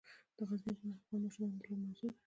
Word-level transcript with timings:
غزني 0.47 0.73
د 0.81 0.85
افغان 0.97 1.21
ماشومانو 1.23 1.57
د 1.59 1.63
لوبو 1.67 1.81
موضوع 1.83 2.09
ده. 2.11 2.17